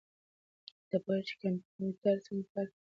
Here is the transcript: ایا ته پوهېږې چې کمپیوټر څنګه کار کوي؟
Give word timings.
ایا 0.75 0.85
ته 0.89 0.97
پوهېږې 1.03 1.25
چې 1.27 1.33
کمپیوټر 1.41 2.15
څنګه 2.25 2.47
کار 2.53 2.65
کوي؟ 2.67 2.69